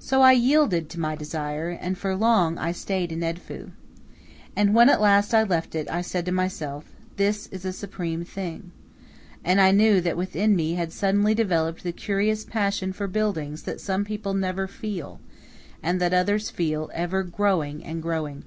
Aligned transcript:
So 0.00 0.20
I 0.20 0.32
yielded 0.32 0.88
to 0.90 0.98
my 0.98 1.14
desire, 1.14 1.68
and 1.70 1.96
for 1.96 2.16
long 2.16 2.58
I 2.58 2.72
stayed 2.72 3.12
in 3.12 3.20
Edfu. 3.22 3.70
And 4.56 4.74
when 4.74 4.88
at 4.88 5.00
last 5.00 5.32
I 5.32 5.44
left 5.44 5.76
it 5.76 5.88
I 5.88 6.00
said 6.00 6.26
to 6.26 6.32
myself, 6.32 6.86
"This 7.18 7.46
is 7.52 7.64
a 7.64 7.72
supreme 7.72 8.24
thing," 8.24 8.72
and 9.44 9.60
I 9.60 9.70
knew 9.70 10.00
that 10.00 10.16
within 10.16 10.56
me 10.56 10.74
had 10.74 10.92
suddenly 10.92 11.36
developed 11.36 11.84
the 11.84 11.92
curious 11.92 12.42
passion 12.44 12.92
for 12.92 13.06
buildings 13.06 13.62
that 13.62 13.80
some 13.80 14.04
people 14.04 14.34
never 14.34 14.66
feel, 14.66 15.20
and 15.84 16.00
that 16.00 16.12
others 16.12 16.50
feel 16.50 16.90
ever 16.92 17.22
growing 17.22 17.84
and 17.84 18.02
growing. 18.02 18.42